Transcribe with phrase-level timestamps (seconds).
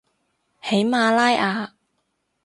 [0.63, 1.73] 喜马拉雅